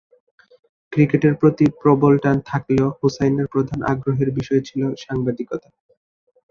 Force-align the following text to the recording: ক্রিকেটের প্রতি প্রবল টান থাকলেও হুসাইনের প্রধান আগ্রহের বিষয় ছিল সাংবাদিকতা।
ক্রিকেটের 0.93 1.33
প্রতি 1.35 1.65
প্রবল 1.81 2.13
টান 2.17 2.37
থাকলেও 2.45 2.87
হুসাইনের 2.99 3.47
প্রধান 3.47 3.79
আগ্রহের 3.91 4.29
বিষয় 4.37 4.61
ছিল 4.67 4.81
সাংবাদিকতা। 5.03 5.69